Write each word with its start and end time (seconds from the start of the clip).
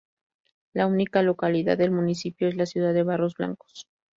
La 0.73 0.87
única 0.87 1.21
localidad 1.21 1.77
del 1.77 1.91
municipio 1.91 2.47
es 2.47 2.55
la 2.55 2.65
ciudad 2.65 2.91
de 2.95 3.03
Barros 3.03 3.35
Blancos. 3.35 3.87